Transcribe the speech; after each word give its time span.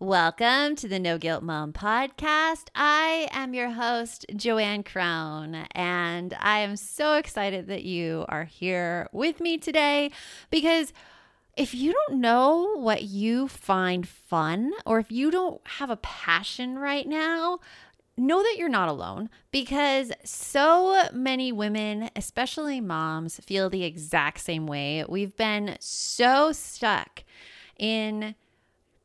Welcome 0.00 0.76
to 0.76 0.86
the 0.86 1.00
No 1.00 1.18
Guilt 1.18 1.42
Mom 1.42 1.72
podcast. 1.72 2.66
I 2.72 3.26
am 3.32 3.52
your 3.52 3.70
host, 3.70 4.26
Joanne 4.36 4.84
Crone, 4.84 5.66
and 5.72 6.36
I 6.38 6.60
am 6.60 6.76
so 6.76 7.14
excited 7.14 7.66
that 7.66 7.82
you 7.82 8.24
are 8.28 8.44
here 8.44 9.08
with 9.10 9.40
me 9.40 9.58
today 9.58 10.12
because 10.50 10.92
if 11.56 11.74
you 11.74 11.92
don't 11.92 12.20
know 12.20 12.76
what 12.76 13.02
you 13.02 13.48
find 13.48 14.06
fun 14.06 14.70
or 14.86 15.00
if 15.00 15.10
you 15.10 15.32
don't 15.32 15.60
have 15.66 15.90
a 15.90 15.96
passion 15.96 16.78
right 16.78 17.08
now, 17.08 17.58
know 18.16 18.40
that 18.40 18.54
you're 18.56 18.68
not 18.68 18.88
alone 18.88 19.28
because 19.50 20.12
so 20.22 21.08
many 21.12 21.50
women, 21.50 22.08
especially 22.14 22.80
moms, 22.80 23.40
feel 23.40 23.68
the 23.68 23.82
exact 23.82 24.38
same 24.38 24.68
way. 24.68 25.04
We've 25.08 25.36
been 25.36 25.76
so 25.80 26.52
stuck 26.52 27.24
in 27.76 28.36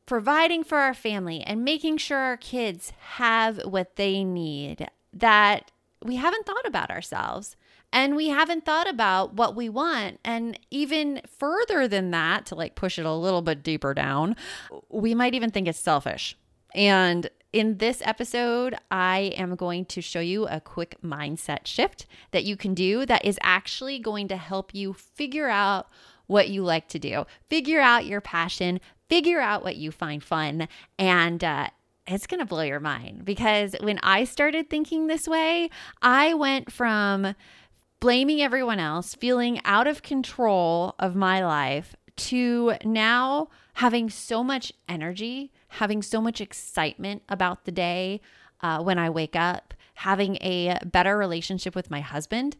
providing 0.06 0.64
for 0.64 0.78
our 0.78 0.94
family 0.94 1.40
and 1.42 1.64
making 1.64 1.96
sure 1.96 2.18
our 2.18 2.36
kids 2.36 2.92
have 3.14 3.58
what 3.64 3.96
they 3.96 4.24
need 4.24 4.88
that 5.12 5.70
we 6.02 6.16
haven't 6.16 6.44
thought 6.44 6.66
about 6.66 6.90
ourselves 6.90 7.56
and 7.92 8.16
we 8.16 8.28
haven't 8.28 8.64
thought 8.66 8.88
about 8.88 9.34
what 9.34 9.54
we 9.54 9.68
want. 9.68 10.18
And 10.24 10.58
even 10.70 11.22
further 11.26 11.86
than 11.86 12.10
that 12.10 12.44
to 12.46 12.54
like 12.54 12.74
push 12.74 12.98
it 12.98 13.06
a 13.06 13.14
little 13.14 13.40
bit 13.40 13.62
deeper 13.62 13.94
down 13.94 14.36
we 14.90 15.14
might 15.14 15.34
even 15.34 15.50
think 15.50 15.68
it's 15.68 15.78
selfish. 15.78 16.36
And 16.74 17.30
in 17.52 17.78
this 17.78 18.02
episode, 18.04 18.74
I 18.90 19.32
am 19.36 19.54
going 19.54 19.84
to 19.86 20.00
show 20.00 20.18
you 20.18 20.48
a 20.48 20.60
quick 20.60 20.96
mindset 21.04 21.66
shift 21.66 22.06
that 22.32 22.44
you 22.44 22.56
can 22.56 22.74
do 22.74 23.06
that 23.06 23.24
is 23.24 23.38
actually 23.42 24.00
going 24.00 24.26
to 24.28 24.36
help 24.36 24.74
you 24.74 24.92
figure 24.92 25.48
out 25.48 25.88
what 26.26 26.48
you 26.48 26.64
like 26.64 26.88
to 26.88 26.98
do, 26.98 27.26
figure 27.48 27.80
out 27.80 28.06
your 28.06 28.20
passion, 28.20 28.80
figure 29.08 29.40
out 29.40 29.62
what 29.62 29.76
you 29.76 29.90
find 29.90 30.22
fun 30.22 30.68
and 30.98 31.42
uh, 31.44 31.68
it's 32.06 32.26
going 32.26 32.40
to 32.40 32.46
blow 32.46 32.62
your 32.62 32.80
mind 32.80 33.24
because 33.24 33.74
when 33.80 33.98
I 34.02 34.24
started 34.24 34.68
thinking 34.68 35.06
this 35.06 35.26
way, 35.26 35.70
I 36.02 36.34
went 36.34 36.70
from 36.70 37.34
blaming 38.00 38.42
everyone 38.42 38.78
else, 38.78 39.14
feeling 39.14 39.60
out 39.64 39.86
of 39.86 40.02
control 40.02 40.94
of 40.98 41.14
my 41.14 41.44
life, 41.44 41.96
to 42.16 42.74
now 42.84 43.48
having 43.74 44.08
so 44.10 44.44
much 44.44 44.72
energy, 44.88 45.50
having 45.68 46.02
so 46.02 46.20
much 46.20 46.40
excitement 46.40 47.22
about 47.28 47.64
the 47.64 47.72
day 47.72 48.20
uh, 48.60 48.82
when 48.82 48.98
I 48.98 49.10
wake 49.10 49.34
up, 49.34 49.74
having 49.94 50.36
a 50.36 50.78
better 50.84 51.16
relationship 51.16 51.74
with 51.74 51.90
my 51.90 52.00
husband. 52.00 52.56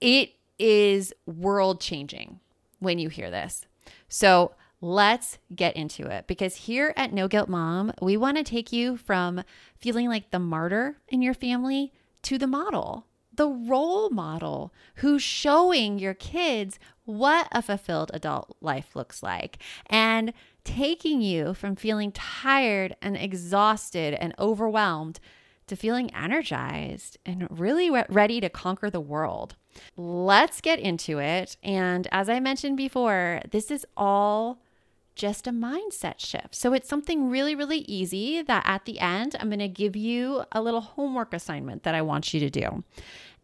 It 0.00 0.32
is 0.58 1.12
world 1.26 1.80
changing 1.80 2.40
when 2.78 2.98
you 2.98 3.08
hear 3.08 3.30
this. 3.30 3.66
So, 4.08 4.52
Let's 4.84 5.38
get 5.54 5.76
into 5.76 6.06
it 6.08 6.26
because 6.26 6.56
here 6.56 6.92
at 6.94 7.10
No 7.10 7.26
Guilt 7.26 7.48
Mom, 7.48 7.90
we 8.02 8.18
want 8.18 8.36
to 8.36 8.42
take 8.44 8.70
you 8.70 8.98
from 8.98 9.42
feeling 9.78 10.10
like 10.10 10.30
the 10.30 10.38
martyr 10.38 10.98
in 11.08 11.22
your 11.22 11.32
family 11.32 11.90
to 12.24 12.36
the 12.36 12.46
model, 12.46 13.06
the 13.34 13.48
role 13.48 14.10
model 14.10 14.74
who's 14.96 15.22
showing 15.22 15.98
your 15.98 16.12
kids 16.12 16.78
what 17.06 17.48
a 17.50 17.62
fulfilled 17.62 18.10
adult 18.12 18.58
life 18.60 18.94
looks 18.94 19.22
like 19.22 19.56
and 19.86 20.34
taking 20.64 21.22
you 21.22 21.54
from 21.54 21.76
feeling 21.76 22.12
tired 22.12 22.94
and 23.00 23.16
exhausted 23.16 24.12
and 24.12 24.34
overwhelmed 24.38 25.18
to 25.66 25.76
feeling 25.76 26.14
energized 26.14 27.16
and 27.24 27.48
really 27.50 27.88
ready 28.10 28.38
to 28.38 28.50
conquer 28.50 28.90
the 28.90 29.00
world. 29.00 29.56
Let's 29.96 30.60
get 30.60 30.78
into 30.78 31.20
it. 31.20 31.56
And 31.62 32.06
as 32.12 32.28
I 32.28 32.38
mentioned 32.38 32.76
before, 32.76 33.40
this 33.50 33.70
is 33.70 33.86
all 33.96 34.60
just 35.14 35.46
a 35.46 35.50
mindset 35.50 36.18
shift. 36.18 36.54
So 36.54 36.72
it's 36.72 36.88
something 36.88 37.30
really, 37.30 37.54
really 37.54 37.78
easy 37.78 38.42
that 38.42 38.62
at 38.66 38.84
the 38.84 38.98
end, 39.00 39.36
I'm 39.38 39.48
going 39.48 39.58
to 39.60 39.68
give 39.68 39.96
you 39.96 40.44
a 40.52 40.60
little 40.60 40.80
homework 40.80 41.32
assignment 41.32 41.84
that 41.84 41.94
I 41.94 42.02
want 42.02 42.34
you 42.34 42.40
to 42.40 42.50
do. 42.50 42.84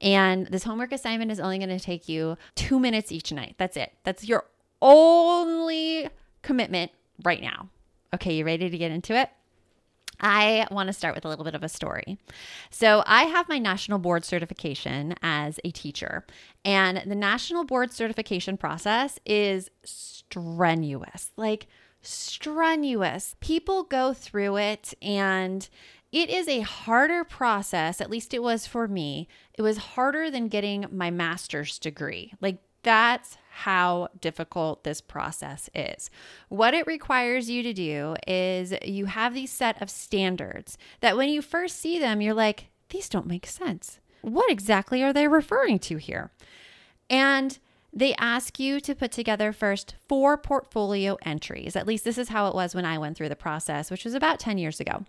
And 0.00 0.46
this 0.46 0.64
homework 0.64 0.92
assignment 0.92 1.30
is 1.30 1.40
only 1.40 1.58
going 1.58 1.70
to 1.70 1.78
take 1.78 2.08
you 2.08 2.36
two 2.54 2.80
minutes 2.80 3.12
each 3.12 3.32
night. 3.32 3.54
That's 3.58 3.76
it. 3.76 3.92
That's 4.04 4.26
your 4.26 4.44
only 4.82 6.08
commitment 6.42 6.90
right 7.22 7.42
now. 7.42 7.68
Okay, 8.14 8.34
you 8.34 8.44
ready 8.44 8.70
to 8.70 8.78
get 8.78 8.90
into 8.90 9.14
it? 9.14 9.30
I 10.20 10.66
want 10.70 10.88
to 10.88 10.92
start 10.92 11.14
with 11.14 11.24
a 11.24 11.28
little 11.28 11.44
bit 11.44 11.54
of 11.54 11.62
a 11.62 11.68
story. 11.68 12.18
So, 12.70 13.02
I 13.06 13.24
have 13.24 13.48
my 13.48 13.58
national 13.58 13.98
board 13.98 14.24
certification 14.24 15.14
as 15.22 15.58
a 15.64 15.70
teacher, 15.70 16.24
and 16.64 17.02
the 17.06 17.14
national 17.14 17.64
board 17.64 17.92
certification 17.92 18.56
process 18.56 19.18
is 19.24 19.70
strenuous 19.84 20.20
like, 21.36 21.66
strenuous. 22.02 23.34
People 23.40 23.82
go 23.82 24.12
through 24.12 24.56
it, 24.56 24.94
and 25.02 25.68
it 26.12 26.30
is 26.30 26.48
a 26.48 26.60
harder 26.60 27.24
process, 27.24 28.00
at 28.00 28.10
least 28.10 28.32
it 28.34 28.42
was 28.42 28.66
for 28.66 28.88
me. 28.88 29.28
It 29.54 29.62
was 29.62 29.76
harder 29.78 30.30
than 30.30 30.48
getting 30.48 30.86
my 30.90 31.10
master's 31.10 31.78
degree. 31.78 32.32
Like, 32.40 32.58
that's 32.82 33.36
how 33.50 34.08
difficult 34.20 34.84
this 34.84 35.00
process 35.00 35.68
is. 35.74 36.10
What 36.48 36.72
it 36.72 36.86
requires 36.86 37.50
you 37.50 37.62
to 37.62 37.72
do 37.72 38.16
is 38.26 38.72
you 38.82 39.06
have 39.06 39.34
these 39.34 39.52
set 39.52 39.80
of 39.82 39.90
standards 39.90 40.78
that 41.00 41.16
when 41.16 41.28
you 41.28 41.42
first 41.42 41.78
see 41.78 41.98
them, 41.98 42.20
you're 42.20 42.34
like, 42.34 42.68
these 42.88 43.08
don't 43.08 43.26
make 43.26 43.46
sense. 43.46 44.00
What 44.22 44.50
exactly 44.50 45.02
are 45.02 45.12
they 45.12 45.28
referring 45.28 45.78
to 45.80 45.96
here? 45.96 46.30
And 47.08 47.58
they 47.92 48.14
ask 48.14 48.58
you 48.58 48.80
to 48.80 48.94
put 48.94 49.10
together 49.10 49.52
first 49.52 49.94
four 50.08 50.38
portfolio 50.38 51.18
entries. 51.22 51.74
At 51.76 51.86
least 51.86 52.04
this 52.04 52.18
is 52.18 52.28
how 52.28 52.48
it 52.48 52.54
was 52.54 52.74
when 52.74 52.84
I 52.84 52.98
went 52.98 53.16
through 53.16 53.28
the 53.30 53.36
process, 53.36 53.90
which 53.90 54.04
was 54.04 54.14
about 54.14 54.38
10 54.38 54.58
years 54.58 54.80
ago. 54.80 55.04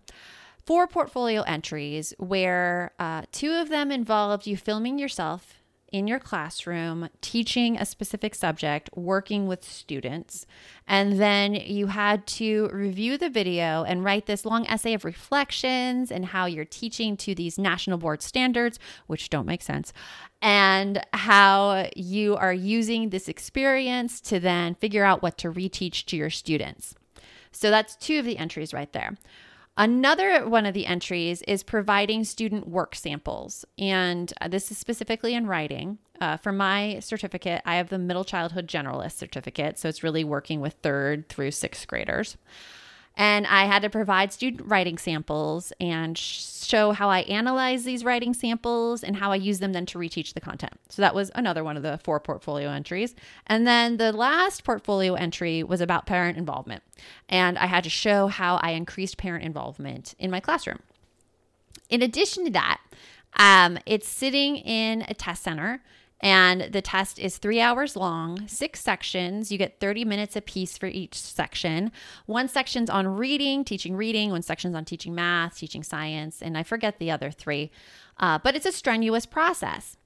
Four 0.65 0.87
portfolio 0.87 1.41
entries 1.43 2.13
where 2.17 2.91
uh, 2.99 3.23
two 3.31 3.53
of 3.53 3.69
them 3.69 3.91
involved 3.91 4.47
you 4.47 4.57
filming 4.57 4.99
yourself 4.99 5.60
in 5.91 6.07
your 6.07 6.19
classroom 6.19 7.09
teaching 7.19 7.77
a 7.77 7.85
specific 7.85 8.33
subject, 8.33 8.89
working 8.95 9.47
with 9.47 9.63
students. 9.63 10.45
And 10.87 11.19
then 11.19 11.53
you 11.53 11.87
had 11.87 12.25
to 12.27 12.69
review 12.71 13.17
the 13.17 13.29
video 13.29 13.83
and 13.83 14.03
write 14.03 14.25
this 14.25 14.45
long 14.45 14.65
essay 14.67 14.93
of 14.93 15.03
reflections 15.03 16.11
and 16.11 16.25
how 16.25 16.45
you're 16.45 16.65
teaching 16.65 17.17
to 17.17 17.35
these 17.35 17.57
national 17.57 17.97
board 17.97 18.21
standards, 18.21 18.79
which 19.07 19.29
don't 19.29 19.45
make 19.45 19.61
sense, 19.61 19.91
and 20.41 21.05
how 21.13 21.89
you 21.95 22.35
are 22.37 22.53
using 22.53 23.09
this 23.09 23.27
experience 23.27 24.21
to 24.21 24.39
then 24.39 24.75
figure 24.75 25.03
out 25.03 25.21
what 25.21 25.37
to 25.39 25.51
reteach 25.51 26.05
to 26.05 26.15
your 26.15 26.29
students. 26.29 26.95
So 27.51 27.69
that's 27.69 27.97
two 27.97 28.19
of 28.19 28.25
the 28.25 28.37
entries 28.37 28.73
right 28.73 28.91
there. 28.93 29.17
Another 29.81 30.47
one 30.47 30.67
of 30.67 30.75
the 30.75 30.85
entries 30.85 31.41
is 31.47 31.63
providing 31.63 32.23
student 32.23 32.67
work 32.67 32.93
samples. 32.93 33.65
And 33.79 34.31
uh, 34.39 34.47
this 34.47 34.69
is 34.69 34.77
specifically 34.77 35.33
in 35.33 35.47
writing. 35.47 35.97
Uh, 36.19 36.37
for 36.37 36.51
my 36.51 36.99
certificate, 36.99 37.63
I 37.65 37.77
have 37.77 37.89
the 37.89 37.97
Middle 37.97 38.23
Childhood 38.23 38.67
Generalist 38.67 39.13
certificate. 39.13 39.79
So 39.79 39.89
it's 39.89 40.03
really 40.03 40.23
working 40.23 40.61
with 40.61 40.75
third 40.83 41.27
through 41.29 41.49
sixth 41.49 41.87
graders. 41.87 42.37
And 43.17 43.45
I 43.45 43.65
had 43.65 43.81
to 43.81 43.89
provide 43.89 44.31
student 44.31 44.69
writing 44.69 44.97
samples 44.97 45.73
and 45.79 46.17
show 46.17 46.91
how 46.91 47.09
I 47.09 47.19
analyze 47.21 47.83
these 47.83 48.05
writing 48.05 48.33
samples 48.33 49.03
and 49.03 49.17
how 49.17 49.31
I 49.31 49.35
use 49.35 49.59
them 49.59 49.73
then 49.73 49.85
to 49.87 49.97
reteach 49.97 50.33
the 50.33 50.41
content. 50.41 50.73
So 50.89 51.01
that 51.01 51.13
was 51.13 51.29
another 51.35 51.63
one 51.63 51.75
of 51.75 51.83
the 51.83 51.99
four 52.03 52.19
portfolio 52.19 52.69
entries. 52.69 53.13
And 53.47 53.67
then 53.67 53.97
the 53.97 54.13
last 54.13 54.63
portfolio 54.63 55.15
entry 55.15 55.61
was 55.61 55.81
about 55.81 56.05
parent 56.05 56.37
involvement. 56.37 56.83
And 57.27 57.57
I 57.57 57.65
had 57.65 57.83
to 57.83 57.89
show 57.89 58.27
how 58.27 58.55
I 58.57 58.71
increased 58.71 59.17
parent 59.17 59.43
involvement 59.43 60.15
in 60.17 60.31
my 60.31 60.39
classroom. 60.39 60.79
In 61.89 62.01
addition 62.01 62.45
to 62.45 62.51
that, 62.51 62.79
um, 63.37 63.77
it's 63.85 64.07
sitting 64.07 64.57
in 64.57 65.03
a 65.07 65.13
test 65.13 65.43
center 65.43 65.81
and 66.21 66.61
the 66.71 66.81
test 66.81 67.17
is 67.17 67.37
three 67.37 67.59
hours 67.59 67.95
long, 67.95 68.47
six 68.47 68.79
sections. 68.79 69.51
You 69.51 69.57
get 69.57 69.79
30 69.79 70.05
minutes 70.05 70.35
a 70.35 70.41
piece 70.41 70.77
for 70.77 70.85
each 70.85 71.15
section. 71.15 71.91
One 72.27 72.47
section's 72.47 72.91
on 72.91 73.07
reading, 73.07 73.65
teaching 73.65 73.95
reading, 73.95 74.29
one 74.29 74.43
section's 74.43 74.75
on 74.75 74.85
teaching 74.85 75.15
math, 75.15 75.57
teaching 75.57 75.83
science, 75.83 76.41
and 76.41 76.57
I 76.57 76.63
forget 76.63 76.99
the 76.99 77.09
other 77.09 77.31
three. 77.31 77.71
Uh, 78.17 78.37
but 78.43 78.55
it's 78.55 78.67
a 78.67 78.71
strenuous 78.71 79.25
process. 79.25 79.97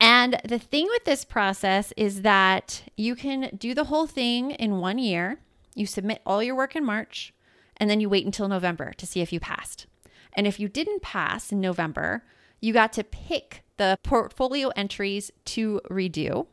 And 0.00 0.40
the 0.44 0.60
thing 0.60 0.86
with 0.86 1.04
this 1.04 1.24
process 1.24 1.92
is 1.96 2.22
that 2.22 2.84
you 2.96 3.16
can 3.16 3.50
do 3.58 3.74
the 3.74 3.84
whole 3.84 4.06
thing 4.06 4.52
in 4.52 4.78
one 4.78 4.98
year. 4.98 5.40
You 5.74 5.86
submit 5.86 6.22
all 6.24 6.40
your 6.40 6.54
work 6.54 6.76
in 6.76 6.84
March, 6.84 7.34
and 7.76 7.90
then 7.90 8.00
you 8.00 8.08
wait 8.08 8.24
until 8.24 8.46
November 8.46 8.92
to 8.92 9.06
see 9.06 9.22
if 9.22 9.32
you 9.32 9.40
passed. 9.40 9.86
And 10.34 10.46
if 10.46 10.60
you 10.60 10.68
didn't 10.68 11.02
pass 11.02 11.50
in 11.50 11.60
November, 11.60 12.22
you 12.60 12.72
got 12.72 12.92
to 12.92 13.02
pick 13.02 13.64
the 13.78 13.98
portfolio 14.02 14.68
entries 14.76 15.30
to 15.46 15.80
redo. 15.90 16.46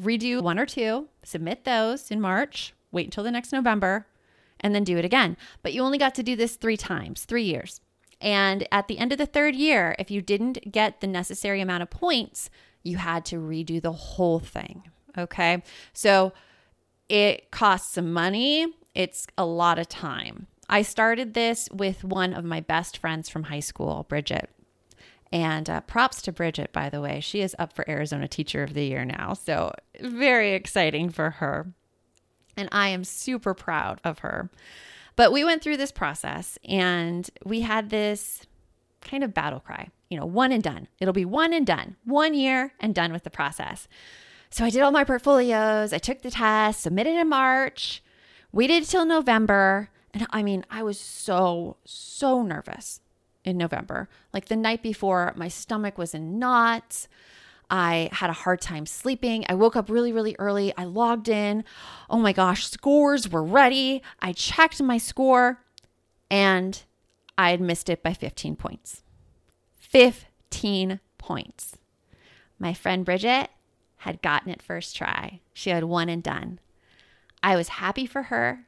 Redo 0.00 0.42
one 0.42 0.58
or 0.58 0.66
two, 0.66 1.08
submit 1.24 1.64
those 1.64 2.10
in 2.10 2.20
March, 2.20 2.74
wait 2.92 3.06
until 3.06 3.24
the 3.24 3.30
next 3.30 3.52
November, 3.52 4.06
and 4.60 4.74
then 4.74 4.84
do 4.84 4.96
it 4.96 5.04
again. 5.04 5.36
But 5.62 5.72
you 5.72 5.82
only 5.82 5.98
got 5.98 6.14
to 6.16 6.22
do 6.22 6.36
this 6.36 6.56
three 6.56 6.76
times, 6.76 7.24
three 7.24 7.44
years. 7.44 7.80
And 8.20 8.66
at 8.70 8.88
the 8.88 8.98
end 8.98 9.12
of 9.12 9.18
the 9.18 9.26
third 9.26 9.54
year, 9.54 9.94
if 9.98 10.10
you 10.10 10.20
didn't 10.20 10.72
get 10.72 11.00
the 11.00 11.06
necessary 11.06 11.60
amount 11.60 11.82
of 11.82 11.90
points, 11.90 12.50
you 12.82 12.96
had 12.96 13.24
to 13.26 13.36
redo 13.36 13.80
the 13.80 13.92
whole 13.92 14.40
thing. 14.40 14.82
Okay. 15.16 15.62
So 15.92 16.32
it 17.08 17.50
costs 17.50 17.94
some 17.94 18.12
money, 18.12 18.66
it's 18.94 19.26
a 19.36 19.46
lot 19.46 19.78
of 19.78 19.88
time. 19.88 20.46
I 20.68 20.82
started 20.82 21.34
this 21.34 21.68
with 21.72 22.04
one 22.04 22.34
of 22.34 22.44
my 22.44 22.60
best 22.60 22.98
friends 22.98 23.28
from 23.28 23.44
high 23.44 23.60
school, 23.60 24.04
Bridget. 24.08 24.50
And 25.30 25.68
uh, 25.68 25.80
props 25.82 26.22
to 26.22 26.32
Bridget, 26.32 26.72
by 26.72 26.88
the 26.88 27.00
way. 27.00 27.20
She 27.20 27.42
is 27.42 27.54
up 27.58 27.74
for 27.74 27.88
Arizona 27.88 28.28
Teacher 28.28 28.62
of 28.62 28.74
the 28.74 28.84
Year 28.84 29.04
now. 29.04 29.34
So, 29.34 29.72
very 30.00 30.54
exciting 30.54 31.10
for 31.10 31.30
her. 31.30 31.72
And 32.56 32.68
I 32.72 32.88
am 32.88 33.04
super 33.04 33.54
proud 33.54 34.00
of 34.04 34.20
her. 34.20 34.50
But 35.16 35.32
we 35.32 35.44
went 35.44 35.62
through 35.62 35.76
this 35.76 35.92
process 35.92 36.58
and 36.64 37.28
we 37.44 37.60
had 37.60 37.90
this 37.90 38.46
kind 39.00 39.22
of 39.24 39.34
battle 39.34 39.60
cry, 39.60 39.88
you 40.08 40.18
know, 40.18 40.26
one 40.26 40.52
and 40.52 40.62
done. 40.62 40.88
It'll 41.00 41.12
be 41.12 41.24
one 41.24 41.52
and 41.52 41.66
done, 41.66 41.96
one 42.04 42.34
year 42.34 42.72
and 42.80 42.94
done 42.94 43.12
with 43.12 43.24
the 43.24 43.30
process. 43.30 43.88
So 44.50 44.64
I 44.64 44.70
did 44.70 44.80
all 44.80 44.92
my 44.92 45.04
portfolios, 45.04 45.92
I 45.92 45.98
took 45.98 46.22
the 46.22 46.30
test, 46.30 46.80
submitted 46.80 47.16
in 47.16 47.28
March, 47.28 48.02
waited 48.52 48.84
till 48.84 49.04
November. 49.04 49.90
And 50.14 50.26
I 50.30 50.42
mean, 50.42 50.64
I 50.70 50.82
was 50.82 50.98
so, 50.98 51.76
so 51.84 52.42
nervous 52.42 53.00
in 53.48 53.56
November. 53.56 54.08
Like 54.32 54.46
the 54.46 54.56
night 54.56 54.82
before, 54.82 55.32
my 55.36 55.48
stomach 55.48 55.98
was 55.98 56.14
in 56.14 56.38
knots. 56.38 57.08
I 57.70 58.08
had 58.12 58.30
a 58.30 58.34
hard 58.34 58.60
time 58.60 58.86
sleeping. 58.86 59.44
I 59.48 59.54
woke 59.54 59.76
up 59.76 59.90
really, 59.90 60.12
really 60.12 60.36
early. 60.38 60.72
I 60.76 60.84
logged 60.84 61.28
in. 61.28 61.64
Oh 62.08 62.18
my 62.18 62.32
gosh, 62.32 62.68
scores 62.68 63.28
were 63.28 63.42
ready. 63.42 64.02
I 64.20 64.32
checked 64.32 64.82
my 64.82 64.98
score 64.98 65.62
and 66.30 66.82
I 67.36 67.50
had 67.50 67.60
missed 67.60 67.88
it 67.88 68.02
by 68.02 68.14
15 68.14 68.56
points. 68.56 69.02
15 69.76 71.00
points. 71.18 71.76
My 72.58 72.72
friend 72.72 73.04
Bridget 73.04 73.50
had 74.02 74.22
gotten 74.22 74.50
it 74.50 74.62
first 74.62 74.96
try. 74.96 75.40
She 75.52 75.70
had 75.70 75.84
one 75.84 76.08
and 76.08 76.22
done. 76.22 76.60
I 77.42 77.56
was 77.56 77.68
happy 77.68 78.06
for 78.06 78.24
her 78.24 78.66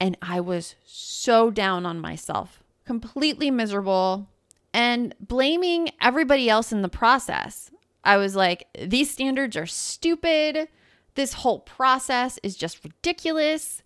and 0.00 0.16
I 0.22 0.40
was 0.40 0.74
so 0.84 1.50
down 1.50 1.84
on 1.84 2.00
myself 2.00 2.62
completely 2.88 3.50
miserable 3.50 4.26
and 4.72 5.14
blaming 5.20 5.90
everybody 6.00 6.48
else 6.48 6.72
in 6.72 6.80
the 6.80 6.88
process. 6.88 7.70
I 8.02 8.16
was 8.16 8.34
like, 8.34 8.66
these 8.82 9.10
standards 9.10 9.58
are 9.58 9.66
stupid. 9.66 10.68
This 11.14 11.34
whole 11.34 11.58
process 11.58 12.38
is 12.42 12.56
just 12.56 12.82
ridiculous 12.82 13.82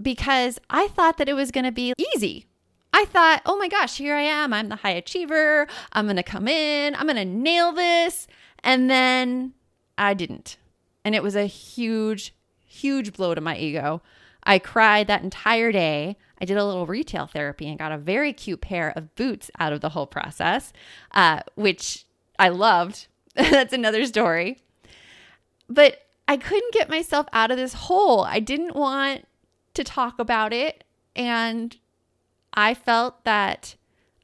because 0.00 0.58
I 0.70 0.88
thought 0.88 1.18
that 1.18 1.28
it 1.28 1.34
was 1.34 1.50
going 1.50 1.66
to 1.66 1.70
be 1.70 1.92
easy. 2.14 2.46
I 2.94 3.04
thought, 3.04 3.42
oh 3.44 3.58
my 3.58 3.68
gosh, 3.68 3.98
here 3.98 4.14
I 4.14 4.22
am. 4.22 4.54
I'm 4.54 4.70
the 4.70 4.76
high 4.76 4.92
achiever. 4.92 5.66
I'm 5.92 6.06
going 6.06 6.16
to 6.16 6.22
come 6.22 6.48
in, 6.48 6.94
I'm 6.94 7.06
going 7.06 7.16
to 7.16 7.26
nail 7.26 7.72
this. 7.72 8.26
And 8.64 8.88
then 8.88 9.52
I 9.98 10.14
didn't. 10.14 10.56
And 11.04 11.14
it 11.14 11.22
was 11.22 11.36
a 11.36 11.44
huge, 11.44 12.34
huge 12.64 13.12
blow 13.12 13.34
to 13.34 13.42
my 13.42 13.58
ego. 13.58 14.00
I 14.44 14.58
cried 14.58 15.08
that 15.08 15.22
entire 15.22 15.72
day. 15.72 16.16
I 16.40 16.44
did 16.44 16.56
a 16.56 16.64
little 16.64 16.86
retail 16.86 17.26
therapy 17.26 17.68
and 17.68 17.78
got 17.78 17.92
a 17.92 17.98
very 17.98 18.32
cute 18.32 18.60
pair 18.60 18.92
of 18.96 19.14
boots 19.14 19.50
out 19.58 19.72
of 19.72 19.80
the 19.80 19.90
whole 19.90 20.06
process, 20.06 20.72
uh, 21.12 21.40
which 21.54 22.06
I 22.38 22.48
loved. 22.48 23.08
That's 23.34 23.72
another 23.72 24.06
story. 24.06 24.62
But 25.68 26.06
I 26.26 26.36
couldn't 26.36 26.72
get 26.72 26.88
myself 26.88 27.26
out 27.32 27.50
of 27.50 27.56
this 27.56 27.74
hole. 27.74 28.22
I 28.22 28.40
didn't 28.40 28.74
want 28.74 29.26
to 29.74 29.84
talk 29.84 30.18
about 30.18 30.52
it. 30.52 30.84
And 31.14 31.76
I 32.54 32.74
felt 32.74 33.24
that 33.24 33.76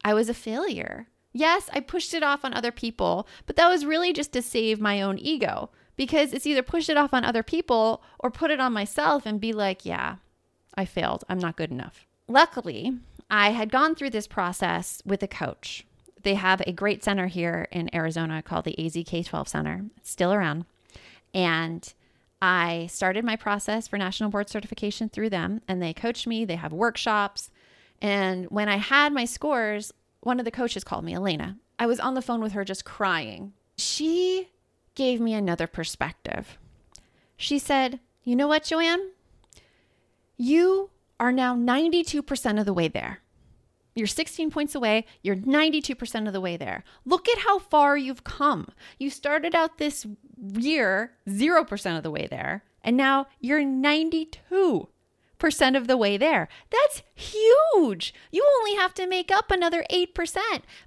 I 0.04 0.14
was 0.14 0.28
a 0.28 0.35
failure. 0.35 1.08
Yes, 1.32 1.68
I 1.73 1.80
pushed 1.80 2.14
it 2.14 2.23
off 2.23 2.44
on 2.44 2.54
other 2.54 2.73
people, 2.73 3.28
but 3.44 3.56
that 3.56 3.68
was 3.68 3.85
really 3.85 4.12
just 4.12 4.32
to 4.32 4.40
save 4.40 4.80
my 4.80 5.02
own 5.02 5.18
ego 5.18 5.70
because 5.96 6.32
it's 6.32 6.46
either 6.46 6.62
push 6.62 6.88
it 6.88 6.96
off 6.96 7.12
on 7.12 7.25
other 7.25 7.42
people 7.42 8.02
or 8.18 8.30
put 8.30 8.50
it 8.50 8.61
on 8.61 8.73
myself 8.73 9.26
and 9.26 9.40
be 9.40 9.52
like, 9.52 9.85
yeah, 9.85 10.16
I 10.75 10.85
failed. 10.85 11.25
I'm 11.28 11.38
not 11.38 11.56
good 11.56 11.70
enough. 11.70 12.05
Luckily, 12.28 12.99
I 13.30 13.50
had 13.50 13.71
gone 13.71 13.95
through 13.95 14.11
this 14.11 14.26
process 14.26 15.02
with 15.04 15.23
a 15.23 15.28
coach. 15.28 15.87
They 16.23 16.35
have 16.35 16.61
a 16.66 16.73
great 16.73 17.04
center 17.04 17.28
here 17.28 17.68
in 17.71 17.95
Arizona 17.95 18.42
called 18.42 18.64
the 18.64 18.78
AZ 18.85 18.95
K12 18.95 19.49
Center. 19.49 19.85
It's 19.97 20.11
still 20.11 20.33
around. 20.33 20.64
And 21.33 21.92
I 22.42 22.88
started 22.90 23.25
my 23.25 23.37
process 23.37 23.87
for 23.88 23.97
national 23.97 24.30
board 24.30 24.49
certification 24.49 25.09
through 25.09 25.30
them, 25.30 25.61
and 25.68 25.80
they 25.80 25.95
coached 25.95 26.26
me. 26.26 26.45
They 26.45 26.56
have 26.56 26.73
workshops. 26.73 27.50
And 28.02 28.47
when 28.47 28.68
I 28.68 28.76
had 28.76 29.12
my 29.12 29.25
scores, 29.25 29.92
one 30.21 30.38
of 30.38 30.45
the 30.45 30.50
coaches 30.50 30.85
called 30.85 31.04
me, 31.04 31.14
Elena. 31.14 31.56
I 31.78 31.87
was 31.87 32.00
on 32.00 32.14
the 32.14 32.23
phone 32.23 32.40
with 32.40 32.52
her 32.52 32.64
just 32.64 32.85
crying. 32.85 33.52
She 33.78 34.50
gave 34.95 35.21
me 35.21 35.35
another 35.35 35.66
perspective. 35.66 36.59
She 37.37 37.59
said, 37.59 38.00
You 38.25 38.35
know 38.35 38.49
what, 38.49 38.64
Joanne? 38.64 39.11
You 40.37 40.90
are 41.18 41.32
now 41.32 41.54
92% 41.56 42.58
of 42.58 42.66
the 42.66 42.73
way 42.73 42.88
there. 42.88 43.20
You're 43.94 44.06
16 44.06 44.50
points 44.50 44.75
away. 44.75 45.06
You're 45.23 45.37
92% 45.37 46.26
of 46.26 46.35
the 46.35 46.40
way 46.40 46.58
there. 46.58 46.85
Look 47.06 47.28
at 47.28 47.38
how 47.38 47.58
far 47.58 47.96
you've 47.96 48.25
come. 48.25 48.68
You 48.99 49.08
started 49.08 49.54
out 49.54 49.78
this 49.78 50.06
year 50.54 51.12
0% 51.26 51.96
of 51.96 52.02
the 52.02 52.11
way 52.11 52.28
there, 52.30 52.62
and 52.85 52.94
now 52.94 53.26
you're 53.40 53.62
92% 53.62 54.87
of 55.75 55.87
the 55.87 55.96
way 55.96 56.18
there. 56.18 56.49
That's 56.70 57.02
huge. 57.14 58.12
You 58.30 58.46
only 58.58 58.76
have 58.76 58.92
to 58.94 59.06
make 59.06 59.32
up 59.32 59.50
another 59.50 59.82
8%. 59.90 60.37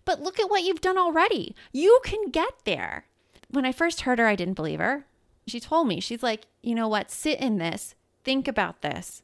But 0.05 0.21
look 0.21 0.39
at 0.39 0.51
what 0.51 0.63
you've 0.63 0.81
done 0.81 0.99
already. 0.99 1.55
You 1.73 1.99
can 2.05 2.29
get 2.29 2.53
there. 2.63 3.05
When 3.49 3.65
I 3.65 3.71
first 3.71 4.01
heard 4.01 4.19
her, 4.19 4.27
I 4.27 4.35
didn't 4.35 4.53
believe 4.53 4.79
her. 4.79 5.07
She 5.47 5.59
told 5.59 5.87
me, 5.87 5.99
she's 5.99 6.21
like, 6.21 6.45
you 6.61 6.75
know 6.75 6.87
what? 6.87 7.09
Sit 7.09 7.39
in 7.39 7.57
this, 7.57 7.95
think 8.23 8.47
about 8.47 8.83
this 8.83 9.23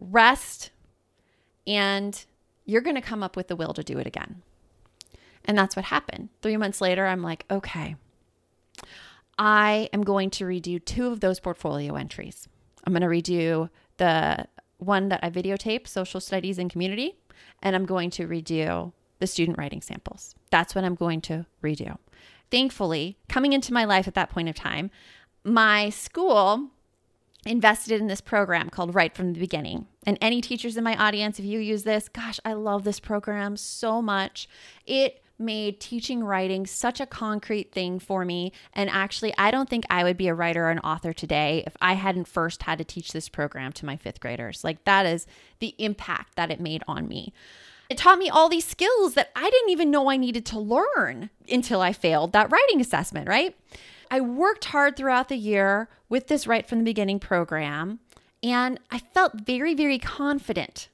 rest, 0.00 0.70
and 1.66 2.24
you're 2.64 2.80
going 2.80 2.96
to 2.96 3.02
come 3.02 3.22
up 3.22 3.36
with 3.36 3.48
the 3.48 3.56
will 3.56 3.74
to 3.74 3.84
do 3.84 3.98
it 3.98 4.06
again. 4.06 4.42
And 5.44 5.56
that's 5.56 5.76
what 5.76 5.86
happened. 5.86 6.30
Three 6.42 6.56
months 6.56 6.80
later, 6.80 7.06
I'm 7.06 7.22
like, 7.22 7.44
okay, 7.50 7.96
I 9.38 9.88
am 9.92 10.02
going 10.02 10.30
to 10.30 10.44
redo 10.44 10.84
two 10.84 11.06
of 11.06 11.20
those 11.20 11.40
portfolio 11.40 11.96
entries. 11.96 12.48
I'm 12.84 12.92
going 12.92 13.02
to 13.02 13.08
redo 13.08 13.70
the 13.96 14.46
one 14.78 15.08
that 15.08 15.20
I 15.22 15.30
videotaped, 15.30 15.88
social 15.88 16.20
studies 16.20 16.58
and 16.58 16.70
community, 16.70 17.16
and 17.62 17.76
I'm 17.76 17.86
going 17.86 18.10
to 18.10 18.26
redo 18.26 18.92
the 19.18 19.26
student 19.26 19.58
writing 19.58 19.82
samples. 19.82 20.34
That's 20.50 20.74
what 20.74 20.84
I'm 20.84 20.94
going 20.94 21.20
to 21.22 21.46
redo. 21.62 21.98
Thankfully, 22.50 23.16
coming 23.28 23.52
into 23.52 23.72
my 23.72 23.84
life 23.84 24.08
at 24.08 24.14
that 24.14 24.30
point 24.30 24.48
of 24.48 24.54
time, 24.54 24.90
my 25.44 25.90
school 25.90 26.70
invested 27.46 28.00
in 28.00 28.06
this 28.06 28.20
program 28.20 28.70
called 28.70 28.94
Write 28.94 29.14
from 29.14 29.32
the 29.32 29.40
Beginning. 29.40 29.86
And 30.06 30.18
any 30.20 30.40
teachers 30.40 30.76
in 30.76 30.84
my 30.84 30.96
audience, 30.96 31.38
if 31.38 31.44
you 31.44 31.58
use 31.58 31.84
this, 31.84 32.08
gosh, 32.08 32.40
I 32.44 32.52
love 32.52 32.84
this 32.84 33.00
program 33.00 33.56
so 33.56 34.02
much. 34.02 34.48
It 34.86 35.22
made 35.40 35.80
teaching 35.80 36.22
writing 36.22 36.66
such 36.66 37.00
a 37.00 37.06
concrete 37.06 37.72
thing 37.72 37.98
for 37.98 38.24
me. 38.24 38.52
And 38.74 38.90
actually, 38.90 39.34
I 39.38 39.50
don't 39.50 39.68
think 39.68 39.84
I 39.88 40.04
would 40.04 40.18
be 40.18 40.28
a 40.28 40.34
writer 40.34 40.66
or 40.66 40.70
an 40.70 40.80
author 40.80 41.12
today 41.12 41.64
if 41.66 41.76
I 41.80 41.94
hadn't 41.94 42.28
first 42.28 42.64
had 42.64 42.78
to 42.78 42.84
teach 42.84 43.12
this 43.12 43.28
program 43.28 43.72
to 43.72 43.86
my 43.86 43.96
fifth 43.96 44.20
graders. 44.20 44.62
Like, 44.62 44.84
that 44.84 45.06
is 45.06 45.26
the 45.58 45.74
impact 45.78 46.36
that 46.36 46.50
it 46.50 46.60
made 46.60 46.82
on 46.86 47.08
me. 47.08 47.32
It 47.88 47.98
taught 47.98 48.18
me 48.18 48.28
all 48.30 48.48
these 48.48 48.66
skills 48.66 49.14
that 49.14 49.30
I 49.34 49.50
didn't 49.50 49.70
even 49.70 49.90
know 49.90 50.10
I 50.10 50.16
needed 50.16 50.46
to 50.46 50.60
learn 50.60 51.30
until 51.50 51.80
I 51.80 51.92
failed 51.92 52.32
that 52.32 52.52
writing 52.52 52.80
assessment, 52.80 53.26
right? 53.26 53.56
I 54.10 54.20
worked 54.20 54.66
hard 54.66 54.96
throughout 54.96 55.28
the 55.28 55.36
year 55.36 55.88
with 56.08 56.26
this 56.26 56.46
Write 56.46 56.68
from 56.68 56.78
the 56.78 56.84
Beginning 56.84 57.20
program, 57.20 58.00
and 58.42 58.80
I 58.90 58.98
felt 58.98 59.42
very, 59.46 59.74
very 59.74 59.98
confident 59.98 60.88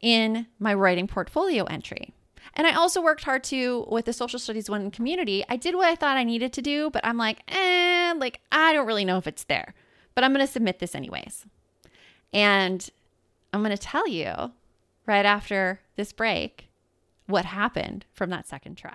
in 0.00 0.46
my 0.58 0.74
writing 0.74 1.06
portfolio 1.06 1.64
entry. 1.64 2.12
And 2.54 2.66
I 2.66 2.74
also 2.74 3.02
worked 3.02 3.24
hard 3.24 3.44
too 3.44 3.86
with 3.90 4.06
the 4.06 4.12
social 4.12 4.38
studies 4.38 4.70
one 4.70 4.90
community. 4.90 5.44
I 5.48 5.56
did 5.56 5.74
what 5.74 5.88
I 5.88 5.94
thought 5.94 6.16
I 6.16 6.24
needed 6.24 6.52
to 6.54 6.62
do, 6.62 6.90
but 6.90 7.04
I'm 7.04 7.18
like, 7.18 7.40
eh, 7.48 8.14
like 8.16 8.40
I 8.50 8.72
don't 8.72 8.86
really 8.86 9.04
know 9.04 9.18
if 9.18 9.26
it's 9.26 9.44
there. 9.44 9.74
But 10.14 10.24
I'm 10.24 10.32
gonna 10.32 10.46
submit 10.46 10.78
this 10.78 10.94
anyways. 10.94 11.44
And 12.32 12.88
I'm 13.52 13.62
gonna 13.62 13.76
tell 13.76 14.08
you 14.08 14.52
right 15.04 15.26
after 15.26 15.80
this 15.96 16.12
break 16.12 16.68
what 17.26 17.44
happened 17.44 18.06
from 18.12 18.30
that 18.30 18.48
second 18.48 18.76
try. 18.76 18.94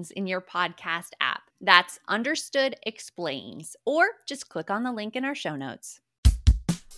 Explains 0.01 0.11
in 0.17 0.27
your 0.27 0.41
podcast 0.41 1.11
app. 1.21 1.43
That's 1.59 1.99
Understood 2.07 2.75
Explains, 2.83 3.75
or 3.85 4.05
just 4.27 4.49
click 4.49 4.71
on 4.71 4.83
the 4.83 4.91
link 4.91 5.15
in 5.15 5.23
our 5.23 5.35
show 5.35 5.55
notes. 5.55 6.01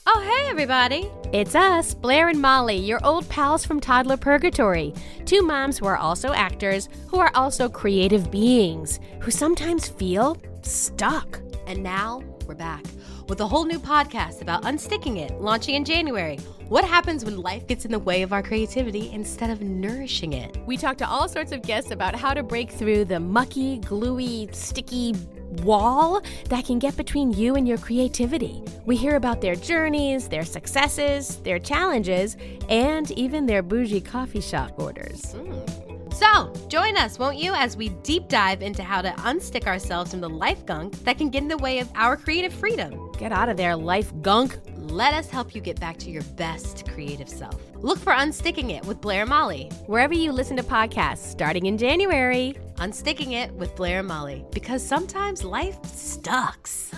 Oh, 0.06 0.22
hey, 0.22 0.50
everybody. 0.50 1.10
It's 1.34 1.56
us, 1.56 1.94
Blair 1.94 2.30
and 2.30 2.42
Molly, 2.42 2.78
your 2.78 3.00
old 3.06 3.28
pals 3.30 3.66
from 3.66 3.80
Toddler 3.82 4.18
Purgatory. 4.18 4.94
Two 5.26 5.42
moms 5.42 5.78
who 5.78 5.86
are 5.86 5.98
also 5.98 6.32
actors, 6.34 6.88
who 7.08 7.20
are 7.20 7.32
also 7.36 7.68
creative 7.68 8.32
beings, 8.32 9.00
who 9.22 9.32
sometimes 9.32 9.90
feel 9.90 10.38
stuck. 10.62 11.42
And 11.68 11.84
now 11.84 12.24
we're 12.48 12.56
back 12.56 12.86
with 13.28 13.42
a 13.42 13.48
whole 13.48 13.66
new 13.66 13.80
podcast 13.80 14.42
about 14.42 14.64
unsticking 14.64 15.18
it, 15.18 15.40
launching 15.40 15.76
in 15.76 15.86
January. 15.86 16.38
What 16.70 16.84
happens 16.84 17.24
when 17.24 17.42
life 17.42 17.68
gets 17.68 17.86
in 17.86 17.92
the 17.92 18.00
way 18.00 18.22
of 18.22 18.34
our 18.34 18.42
creativity 18.42 19.12
instead 19.12 19.50
of 19.50 19.62
nourishing 19.62 20.34
it? 20.34 20.58
We 20.66 20.78
talk 20.78 20.98
to 20.98 21.08
all 21.08 21.28
sorts 21.28 21.52
of 21.52 21.62
guests 21.62 21.92
about 21.92 22.16
how 22.16 22.34
to 22.34 22.44
break 22.44 22.72
through 22.72 23.06
the 23.06 23.20
mucky, 23.20 23.80
gluey, 23.80 24.50
sticky 24.52 25.16
wall 25.62 26.22
that 26.50 26.66
can 26.66 26.80
get 26.80 26.98
between 26.98 27.32
you 27.32 27.56
and 27.56 27.68
your 27.68 27.78
creativity. 27.78 28.64
We 28.86 28.96
hear 28.96 29.16
about 29.16 29.42
their 29.42 29.56
journeys, 29.56 30.28
their 30.28 30.46
successes, 30.46 31.38
their 31.38 31.60
challenges, 31.60 32.38
and 32.70 33.12
even 33.12 33.46
their 33.46 33.62
bougie 33.62 34.02
coffee 34.02 34.42
shop 34.42 34.74
orders. 34.78 35.36
Mm. 35.36 36.14
So, 36.14 36.54
join 36.68 36.96
us, 36.96 37.18
won't 37.18 37.38
you, 37.38 37.54
as 37.56 37.76
we 37.76 37.90
deep 37.90 38.28
dive 38.28 38.62
into 38.62 38.84
how 38.84 39.02
to 39.02 39.10
unstick 39.10 39.66
ourselves 39.66 40.12
from 40.12 40.22
the 40.22 40.30
life 40.30 40.64
gunk 40.64 41.04
that 41.06 41.18
can 41.18 41.30
get 41.30 41.42
in 41.42 41.48
the 41.48 41.58
way 41.58 41.80
of 41.80 41.90
our 41.96 42.16
creative 42.16 42.54
freedom. 42.54 43.03
Get 43.18 43.32
out 43.32 43.50
of 43.50 43.58
there, 43.58 43.76
life 43.76 44.12
gunk. 44.22 44.58
Let 44.76 45.14
us 45.14 45.30
help 45.30 45.56
you 45.56 45.62
get 45.62 45.80
back 45.80 45.98
to 45.98 46.10
your 46.10 46.24
best 46.36 46.88
creative 46.90 47.30
self. 47.30 47.60
Look 47.76 48.00
for 48.00 48.14
Unsticking 48.14 48.72
It 48.72 48.86
with 48.86 49.02
Blair 49.02 49.22
and 49.22 49.30
Molly. 49.30 49.70
Wherever 49.86 50.14
you 50.14 50.32
listen 50.32 50.58
to 50.58 50.64
podcasts, 50.64 51.30
starting 51.30 51.66
in 51.66 51.78
January. 51.78 52.56
Unsticking 52.76 53.34
It 53.34 53.54
with 53.54 53.76
Blair 53.76 54.00
and 54.00 54.08
Molly. 54.08 54.46
Because 54.52 54.86
sometimes 54.86 55.44
life 55.44 55.84
sucks. 55.86 56.92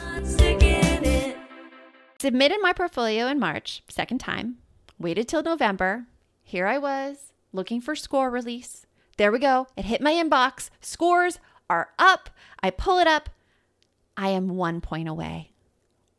Submitted 2.19 2.59
my 2.61 2.73
portfolio 2.75 3.27
in 3.27 3.39
March, 3.39 3.83
second 3.89 4.19
time. 4.19 4.57
Waited 4.99 5.27
till 5.27 5.43
November. 5.43 6.07
Here 6.43 6.67
I 6.67 6.77
was, 6.77 7.33
looking 7.51 7.81
for 7.81 7.95
score 7.95 8.29
release 8.29 8.85
there 9.17 9.31
we 9.31 9.39
go. 9.39 9.67
It 9.77 9.85
hit 9.85 10.01
my 10.01 10.11
inbox. 10.11 10.69
Scores 10.81 11.39
are 11.69 11.89
up. 11.97 12.29
I 12.61 12.69
pull 12.69 12.99
it 12.99 13.07
up. 13.07 13.29
I 14.17 14.29
am 14.29 14.49
one 14.49 14.81
point 14.81 15.07
away. 15.07 15.51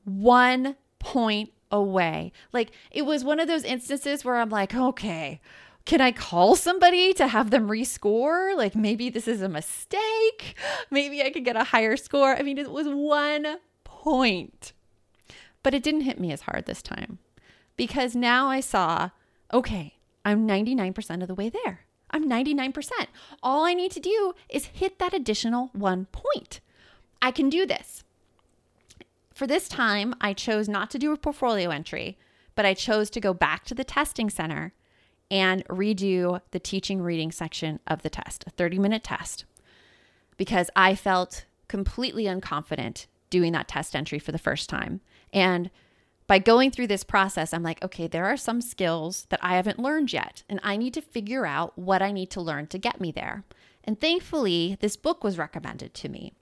One 0.07 0.77
point 0.99 1.53
away. 1.71 2.33
Like 2.53 2.71
it 2.91 3.03
was 3.03 3.25
one 3.25 3.41
of 3.41 3.49
those 3.49 3.65
instances 3.65 4.25
where 4.25 4.37
I'm 4.37 4.49
like, 4.49 4.75
okay, 4.75 5.41
can 5.85 6.01
I 6.01 6.13
call 6.13 6.57
somebody 6.57 7.13
to 7.15 7.29
have 7.29 7.51
them 7.51 7.69
rescore? 7.69 8.57
Like 8.57 8.75
maybe 8.75 9.11
this 9.11 9.29
is 9.29 9.43
a 9.43 9.49
mistake. 9.49 10.57
Maybe 10.91 11.23
I 11.23 11.31
could 11.31 11.45
get 11.45 11.57
a 11.57 11.65
higher 11.65 11.97
score. 11.97 12.35
I 12.35 12.43
mean, 12.43 12.59
it 12.59 12.71
was 12.71 12.87
one 12.89 13.59
point. 13.85 14.73
But 15.63 15.75
it 15.75 15.83
didn't 15.83 16.03
hit 16.03 16.21
me 16.21 16.33
as 16.33 16.43
hard 16.43 16.67
this 16.67 16.83
time 16.83 17.19
because 17.77 18.15
now 18.15 18.49
I 18.49 18.61
saw, 18.61 19.11
okay, 19.53 19.95
I'm 20.25 20.47
99% 20.47 21.23
of 21.23 21.29
the 21.29 21.35
way 21.35 21.49
there. 21.49 21.81
I'm 22.11 22.29
99%. 22.29 22.91
All 23.43 23.65
I 23.65 23.75
need 23.75 23.91
to 23.93 24.01
do 24.01 24.35
is 24.49 24.67
hit 24.67 24.99
that 24.99 25.13
additional 25.13 25.71
one 25.73 26.07
point. 26.07 26.61
I 27.21 27.31
can 27.31 27.49
do 27.49 27.67
this. 27.67 28.05
For 29.37 29.47
this 29.47 29.69
time, 29.69 30.15
I 30.19 30.33
chose 30.33 30.67
not 30.67 30.91
to 30.93 30.99
do 30.99 31.13
a 31.13 31.19
portfolio 31.19 31.69
entry, 31.69 32.17
but 32.55 32.65
I 32.65 32.73
chose 32.73 33.11
to 33.11 33.21
go 33.21 33.35
back 33.35 33.67
to 33.67 33.75
the 33.75 33.85
testing 33.85 34.31
center 34.31 34.73
and 35.31 35.63
redo 35.67 36.41
the 36.53 36.59
teaching 36.59 37.03
reading 37.03 37.31
section 37.31 37.79
of 37.87 38.01
the 38.01 38.09
test, 38.09 38.45
a 38.47 38.51
30 38.51 38.79
minute 38.79 39.05
test, 39.05 39.45
because 40.39 40.71
I 40.75 40.95
felt 40.95 41.45
completely 41.69 42.25
unconfident 42.25 43.09
doing 43.29 43.53
that 43.53 43.69
test 43.69 43.95
entry 43.95 44.19
for 44.19 44.33
the 44.33 44.39
first 44.39 44.71
time. 44.71 45.03
And 45.35 45.71
by 46.27 46.39
going 46.39 46.71
through 46.71 46.87
this 46.87 47.05
process, 47.05 47.53
I'm 47.53 47.63
like, 47.63 47.85
okay, 47.85 48.07
there 48.07 48.25
are 48.25 48.39
some 48.39 48.63
skills 48.63 49.27
that 49.29 49.41
I 49.43 49.57
haven't 49.57 49.79
learned 49.79 50.15
yet, 50.15 50.45
and 50.49 50.61
I 50.63 50.79
need 50.79 50.95
to 50.95 51.03
figure 51.03 51.45
out 51.45 51.79
what 51.79 52.01
I 52.01 52.11
need 52.11 52.31
to 52.31 52.41
learn 52.41 52.69
to 52.69 52.79
get 52.79 53.03
me 53.03 53.13
there. 53.13 53.45
And 53.85 54.01
thankfully, 54.01 54.79
this 54.81 54.97
book 54.97 55.23
was 55.23 55.37
recommended 55.37 55.93
to 55.93 56.09
me. 56.09 56.33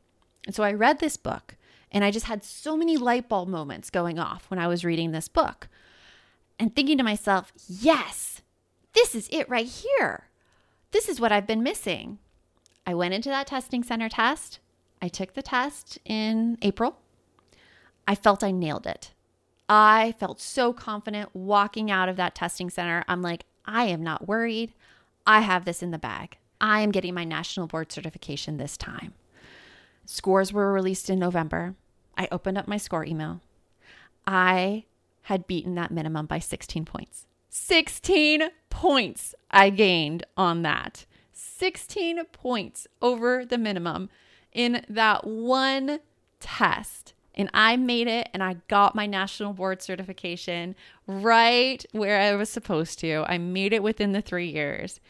And 0.46 0.54
so 0.54 0.62
I 0.62 0.72
read 0.72 1.00
this 1.00 1.16
book, 1.16 1.56
and 1.94 2.04
I 2.04 2.10
just 2.10 2.26
had 2.26 2.42
so 2.42 2.76
many 2.76 2.96
light 2.96 3.28
bulb 3.28 3.48
moments 3.48 3.88
going 3.88 4.18
off 4.18 4.50
when 4.50 4.58
I 4.58 4.66
was 4.66 4.84
reading 4.84 5.12
this 5.12 5.28
book 5.28 5.68
and 6.58 6.74
thinking 6.74 6.98
to 6.98 7.04
myself, 7.04 7.52
yes, 7.68 8.42
this 8.94 9.14
is 9.14 9.28
it 9.30 9.48
right 9.48 9.66
here. 9.66 10.24
This 10.90 11.08
is 11.08 11.20
what 11.20 11.30
I've 11.30 11.46
been 11.46 11.62
missing. 11.62 12.18
I 12.84 12.94
went 12.94 13.14
into 13.14 13.28
that 13.28 13.46
testing 13.46 13.84
center 13.84 14.08
test. 14.08 14.58
I 15.00 15.06
took 15.06 15.34
the 15.34 15.42
test 15.42 16.00
in 16.04 16.58
April. 16.62 16.98
I 18.08 18.16
felt 18.16 18.44
I 18.44 18.50
nailed 18.50 18.86
it. 18.86 19.12
I 19.68 20.14
felt 20.18 20.40
so 20.40 20.72
confident 20.72 21.30
walking 21.32 21.90
out 21.90 22.08
of 22.08 22.16
that 22.16 22.34
testing 22.34 22.70
center. 22.70 23.04
I'm 23.06 23.22
like, 23.22 23.44
I 23.64 23.84
am 23.84 24.02
not 24.02 24.26
worried. 24.26 24.74
I 25.26 25.40
have 25.40 25.64
this 25.64 25.82
in 25.82 25.92
the 25.92 25.98
bag. 25.98 26.38
I 26.60 26.80
am 26.80 26.90
getting 26.90 27.14
my 27.14 27.24
national 27.24 27.68
board 27.68 27.92
certification 27.92 28.56
this 28.56 28.76
time. 28.76 29.14
Scores 30.06 30.52
were 30.52 30.72
released 30.72 31.08
in 31.08 31.18
November. 31.18 31.76
I 32.16 32.28
opened 32.30 32.58
up 32.58 32.68
my 32.68 32.76
score 32.76 33.04
email. 33.04 33.40
I 34.26 34.84
had 35.22 35.46
beaten 35.46 35.74
that 35.74 35.90
minimum 35.90 36.26
by 36.26 36.38
16 36.38 36.84
points. 36.84 37.26
16 37.48 38.48
points 38.68 39.34
I 39.50 39.70
gained 39.70 40.24
on 40.36 40.62
that. 40.62 41.06
16 41.32 42.24
points 42.26 42.86
over 43.00 43.44
the 43.44 43.58
minimum 43.58 44.10
in 44.52 44.84
that 44.88 45.26
one 45.26 46.00
test. 46.40 47.14
And 47.34 47.50
I 47.52 47.76
made 47.76 48.06
it 48.06 48.28
and 48.32 48.42
I 48.42 48.56
got 48.68 48.94
my 48.94 49.06
national 49.06 49.52
board 49.52 49.82
certification 49.82 50.76
right 51.06 51.84
where 51.92 52.20
I 52.20 52.34
was 52.36 52.48
supposed 52.48 52.98
to. 53.00 53.24
I 53.26 53.38
made 53.38 53.72
it 53.72 53.82
within 53.82 54.12
the 54.12 54.22
three 54.22 54.48
years. 54.48 55.00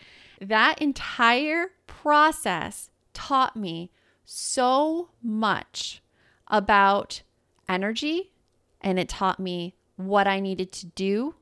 That 0.41 0.81
entire 0.81 1.69
process 1.87 2.91
taught 3.13 3.57
me 3.57 3.91
so 4.25 5.11
much 5.23 6.03
about 6.49 7.23
energy 7.69 8.33
and 8.81 8.99
it 8.99 9.09
taught 9.09 9.41
me 9.41 9.75
what 9.97 10.27
I 10.27 10.41
needed 10.41 10.73
to 10.73 10.87
do 10.87 11.35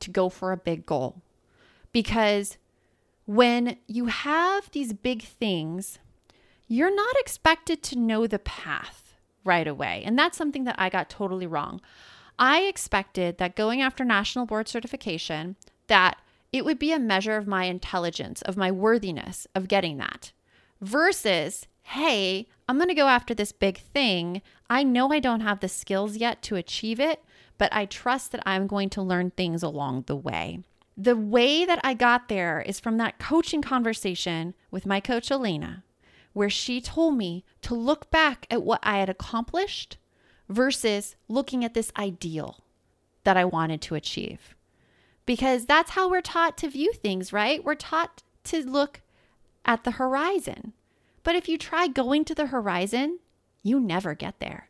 to 0.00 0.10
go 0.10 0.28
for 0.28 0.52
a 0.52 0.56
big 0.56 0.86
goal. 0.86 1.22
Because 1.92 2.58
when 3.26 3.76
you 3.86 4.06
have 4.06 4.70
these 4.70 4.92
big 4.92 5.22
things, 5.22 5.98
you're 6.68 6.94
not 6.94 7.16
expected 7.18 7.82
to 7.84 7.98
know 7.98 8.26
the 8.26 8.38
path 8.38 9.14
right 9.44 9.66
away. 9.66 10.02
And 10.04 10.18
that's 10.18 10.36
something 10.36 10.64
that 10.64 10.76
I 10.78 10.88
got 10.88 11.10
totally 11.10 11.46
wrong. 11.46 11.80
I 12.38 12.62
expected 12.62 13.38
that 13.38 13.56
going 13.56 13.80
after 13.82 14.04
national 14.04 14.46
board 14.46 14.68
certification 14.68 15.56
that 15.88 16.18
it 16.52 16.64
would 16.64 16.78
be 16.78 16.92
a 16.92 16.98
measure 16.98 17.36
of 17.36 17.46
my 17.46 17.64
intelligence, 17.64 18.42
of 18.42 18.56
my 18.56 18.70
worthiness 18.70 19.46
of 19.54 19.68
getting 19.68 19.98
that. 19.98 20.32
Versus, 20.80 21.66
hey, 21.90 22.46
I'm 22.68 22.76
going 22.76 22.86
to 22.86 22.94
go 22.94 23.08
after 23.08 23.34
this 23.34 23.50
big 23.50 23.78
thing. 23.78 24.42
I 24.68 24.84
know 24.84 25.12
I 25.12 25.18
don't 25.18 25.40
have 25.40 25.58
the 25.58 25.68
skills 25.68 26.16
yet 26.16 26.40
to 26.42 26.54
achieve 26.54 27.00
it, 27.00 27.24
but 27.58 27.72
I 27.72 27.84
trust 27.84 28.30
that 28.30 28.44
I'm 28.46 28.68
going 28.68 28.90
to 28.90 29.02
learn 29.02 29.32
things 29.32 29.64
along 29.64 30.04
the 30.06 30.14
way. 30.14 30.60
The 30.96 31.16
way 31.16 31.64
that 31.64 31.80
I 31.82 31.94
got 31.94 32.28
there 32.28 32.60
is 32.60 32.78
from 32.78 32.96
that 32.98 33.18
coaching 33.18 33.60
conversation 33.60 34.54
with 34.70 34.86
my 34.86 35.00
coach, 35.00 35.32
Elena, 35.32 35.82
where 36.32 36.48
she 36.48 36.80
told 36.80 37.16
me 37.16 37.44
to 37.62 37.74
look 37.74 38.08
back 38.12 38.46
at 38.48 38.62
what 38.62 38.78
I 38.84 38.98
had 38.98 39.08
accomplished 39.08 39.98
versus 40.48 41.16
looking 41.26 41.64
at 41.64 41.74
this 41.74 41.90
ideal 41.98 42.62
that 43.24 43.36
I 43.36 43.44
wanted 43.44 43.80
to 43.82 43.96
achieve. 43.96 44.54
Because 45.26 45.66
that's 45.66 45.90
how 45.90 46.08
we're 46.08 46.20
taught 46.20 46.56
to 46.58 46.70
view 46.70 46.92
things, 46.92 47.32
right? 47.32 47.64
We're 47.64 47.74
taught 47.74 48.22
to 48.44 48.64
look 48.64 49.00
at 49.64 49.82
the 49.82 49.92
horizon. 49.92 50.74
But 51.22 51.34
if 51.34 51.48
you 51.48 51.58
try 51.58 51.86
going 51.86 52.24
to 52.26 52.34
the 52.34 52.46
horizon, 52.46 53.18
you 53.62 53.78
never 53.78 54.14
get 54.14 54.40
there 54.40 54.68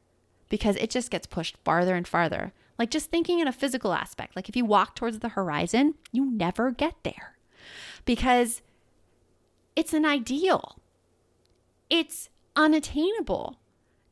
because 0.49 0.77
it 0.77 0.91
just 0.91 1.11
gets 1.11 1.27
pushed 1.27 1.57
farther 1.65 1.95
and 1.95 2.07
farther. 2.07 2.53
Like 2.79 2.91
just 2.91 3.11
thinking 3.11 3.41
in 3.41 3.49
a 3.49 3.53
physical 3.53 3.93
aspect, 3.93 4.35
like 4.35 4.49
if 4.49 4.57
you 4.57 4.65
walk 4.65 4.97
towards 4.97 5.19
the 5.19 5.31
horizon, 5.31 5.95
you 6.13 6.25
never 6.25 6.71
get 6.71 6.95
there 7.03 7.37
because 8.05 8.63
it's 9.77 9.93
an 9.93 10.05
ideal, 10.05 10.77
it's 11.89 12.31
unattainable. 12.57 13.59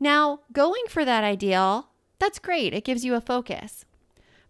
Now, 0.01 0.41
going 0.53 0.85
for 0.89 1.05
that 1.05 1.25
ideal, 1.25 1.89
that's 2.19 2.39
great. 2.39 2.73
It 2.73 2.85
gives 2.85 3.05
you 3.05 3.15
a 3.15 3.21
focus. 3.21 3.85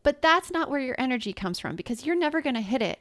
But 0.02 0.22
that's 0.22 0.50
not 0.50 0.70
where 0.70 0.80
your 0.80 0.96
energy 0.98 1.32
comes 1.32 1.58
from 1.58 1.76
because 1.76 2.04
you're 2.04 2.16
never 2.16 2.40
going 2.40 2.54
to 2.54 2.60
hit 2.60 2.82
it. 2.82 3.00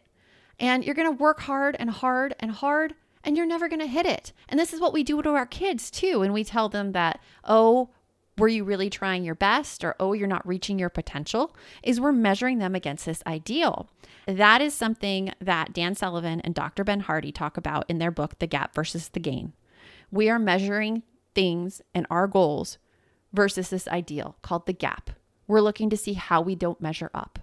And 0.59 0.83
you're 0.83 0.95
going 0.95 1.09
to 1.09 1.23
work 1.23 1.41
hard 1.41 1.75
and 1.79 1.89
hard 1.89 2.35
and 2.39 2.51
hard 2.51 2.95
and 3.27 3.35
you're 3.35 3.45
never 3.45 3.67
going 3.67 3.81
to 3.81 3.87
hit 3.87 4.05
it. 4.05 4.31
And 4.47 4.57
this 4.57 4.73
is 4.73 4.79
what 4.79 4.93
we 4.93 5.03
do 5.03 5.21
to 5.21 5.29
our 5.31 5.45
kids 5.45 5.91
too. 5.91 6.21
And 6.21 6.33
we 6.33 6.45
tell 6.45 6.69
them 6.69 6.93
that, 6.93 7.19
oh, 7.43 7.89
were 8.37 8.47
you 8.47 8.63
really 8.63 8.89
trying 8.89 9.23
your 9.23 9.35
best 9.35 9.83
or 9.83 9.95
oh 9.99 10.13
you're 10.13 10.27
not 10.27 10.47
reaching 10.47 10.77
your 10.77 10.91
potential 10.91 11.55
is 11.81 11.99
we're 11.99 12.11
measuring 12.11 12.59
them 12.59 12.75
against 12.75 13.07
this 13.07 13.23
ideal 13.25 13.89
that 14.27 14.61
is 14.61 14.75
something 14.75 15.33
that 15.41 15.73
dan 15.73 15.95
sullivan 15.95 16.39
and 16.41 16.53
dr 16.53 16.83
ben 16.83 16.99
hardy 16.99 17.31
talk 17.31 17.57
about 17.57 17.83
in 17.89 17.97
their 17.97 18.11
book 18.11 18.37
the 18.37 18.45
gap 18.45 18.75
versus 18.75 19.09
the 19.09 19.19
gain 19.19 19.53
we 20.11 20.29
are 20.29 20.37
measuring 20.37 21.01
things 21.33 21.81
and 21.95 22.05
our 22.11 22.27
goals 22.27 22.77
versus 23.33 23.71
this 23.71 23.87
ideal 23.87 24.35
called 24.43 24.67
the 24.67 24.71
gap 24.73 25.09
we're 25.47 25.59
looking 25.59 25.89
to 25.89 25.97
see 25.97 26.13
how 26.13 26.39
we 26.39 26.53
don't 26.53 26.79
measure 26.79 27.09
up 27.15 27.39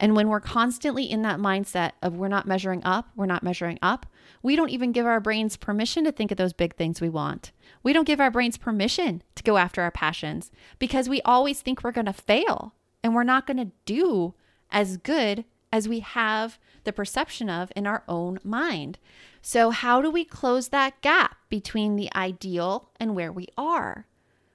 and 0.00 0.16
when 0.16 0.28
we're 0.28 0.40
constantly 0.40 1.04
in 1.04 1.20
that 1.22 1.38
mindset 1.38 1.92
of 2.02 2.16
we're 2.16 2.28
not 2.28 2.48
measuring 2.48 2.82
up, 2.84 3.10
we're 3.14 3.26
not 3.26 3.42
measuring 3.42 3.78
up, 3.82 4.06
we 4.42 4.56
don't 4.56 4.70
even 4.70 4.92
give 4.92 5.04
our 5.04 5.20
brains 5.20 5.58
permission 5.58 6.04
to 6.04 6.12
think 6.12 6.30
of 6.30 6.38
those 6.38 6.54
big 6.54 6.74
things 6.74 7.00
we 7.00 7.10
want. 7.10 7.52
We 7.82 7.92
don't 7.92 8.06
give 8.06 8.18
our 8.18 8.30
brains 8.30 8.56
permission 8.56 9.22
to 9.34 9.42
go 9.42 9.58
after 9.58 9.82
our 9.82 9.90
passions 9.90 10.50
because 10.78 11.08
we 11.08 11.20
always 11.22 11.60
think 11.60 11.84
we're 11.84 11.92
going 11.92 12.06
to 12.06 12.14
fail 12.14 12.74
and 13.04 13.14
we're 13.14 13.24
not 13.24 13.46
going 13.46 13.58
to 13.58 13.72
do 13.84 14.34
as 14.70 14.96
good 14.96 15.44
as 15.70 15.86
we 15.86 16.00
have 16.00 16.58
the 16.84 16.92
perception 16.92 17.50
of 17.50 17.70
in 17.76 17.86
our 17.86 18.02
own 18.08 18.40
mind. 18.42 18.98
So, 19.42 19.70
how 19.70 20.00
do 20.00 20.10
we 20.10 20.24
close 20.24 20.68
that 20.68 21.00
gap 21.02 21.36
between 21.48 21.96
the 21.96 22.10
ideal 22.14 22.90
and 22.98 23.14
where 23.14 23.32
we 23.32 23.48
are? 23.56 24.06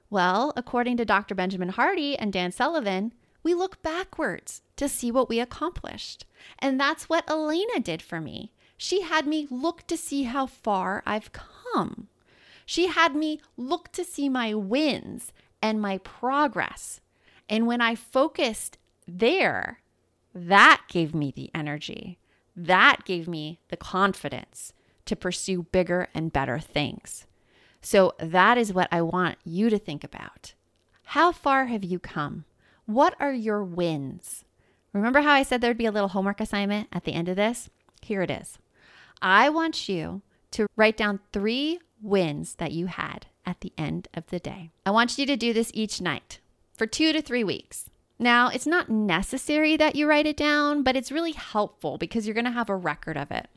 Well, 0.09 0.53
according 0.55 0.97
to 0.97 1.05
Dr. 1.05 1.35
Benjamin 1.35 1.69
Hardy 1.69 2.17
and 2.17 2.33
Dan 2.33 2.51
Sullivan, 2.51 3.13
we 3.45 3.53
look 3.53 3.81
backwards 3.83 4.63
to 4.75 4.89
see 4.89 5.11
what 5.11 5.29
we 5.29 5.39
accomplished. 5.39 6.25
And 6.57 6.79
that's 6.79 7.07
what 7.07 7.29
Elena 7.29 7.79
did 7.79 8.01
for 8.01 8.19
me. 8.19 8.51
She 8.75 9.01
had 9.01 9.27
me 9.27 9.47
look 9.51 9.85
to 9.87 9.95
see 9.95 10.23
how 10.23 10.47
far 10.47 11.03
I've 11.05 11.31
come. 11.31 12.07
She 12.65 12.87
had 12.87 13.15
me 13.15 13.39
look 13.55 13.91
to 13.93 14.03
see 14.03 14.27
my 14.27 14.55
wins 14.55 15.31
and 15.61 15.79
my 15.79 15.99
progress. 15.99 17.01
And 17.47 17.67
when 17.67 17.81
I 17.81 17.93
focused 17.93 18.79
there, 19.07 19.79
that 20.33 20.81
gave 20.89 21.13
me 21.13 21.31
the 21.31 21.51
energy. 21.53 22.17
That 22.55 23.05
gave 23.05 23.27
me 23.27 23.59
the 23.69 23.77
confidence 23.77 24.73
to 25.05 25.15
pursue 25.15 25.63
bigger 25.71 26.09
and 26.15 26.33
better 26.33 26.57
things. 26.57 27.27
So, 27.79 28.15
that 28.17 28.57
is 28.57 28.73
what 28.73 28.87
I 28.91 29.03
want 29.03 29.37
you 29.43 29.69
to 29.69 29.77
think 29.77 30.03
about. 30.03 30.55
How 31.03 31.31
far 31.31 31.67
have 31.67 31.83
you 31.83 31.99
come? 31.99 32.45
What 32.85 33.15
are 33.19 33.33
your 33.33 33.63
wins? 33.63 34.45
Remember 34.93 35.21
how 35.21 35.31
I 35.31 35.43
said 35.43 35.59
there'd 35.61 35.77
be 35.77 35.87
a 35.87 35.91
little 35.91 36.09
homework 36.09 36.39
assignment 36.39 36.87
at 36.91 37.03
the 37.03 37.13
end 37.13 37.27
of 37.27 37.35
this? 37.35 37.69
Here 38.01 38.21
it 38.21 38.29
is. 38.29 38.59
I 39.21 39.49
want 39.49 39.89
you 39.89 40.21
to 40.51 40.67
write 40.75 40.95
down 40.95 41.19
three 41.33 41.79
wins 42.01 42.55
that 42.55 42.71
you 42.71 42.85
had 42.85 43.25
at 43.45 43.61
the 43.61 43.73
end 43.77 44.07
of 44.13 44.27
the 44.27 44.39
day. 44.39 44.69
I 44.85 44.91
want 44.91 45.17
you 45.17 45.25
to 45.25 45.35
do 45.35 45.51
this 45.51 45.71
each 45.73 45.99
night 45.99 46.39
for 46.77 46.85
two 46.85 47.11
to 47.11 47.21
three 47.21 47.43
weeks. 47.43 47.89
Now, 48.19 48.47
it's 48.49 48.67
not 48.67 48.89
necessary 48.89 49.75
that 49.77 49.95
you 49.95 50.07
write 50.07 50.27
it 50.27 50.37
down, 50.37 50.83
but 50.83 50.95
it's 50.95 51.11
really 51.11 51.33
helpful 51.33 51.97
because 51.97 52.25
you're 52.25 52.35
going 52.35 52.45
to 52.45 52.51
have 52.51 52.69
a 52.69 52.75
record 52.75 53.17
of 53.17 53.31
it. 53.31 53.47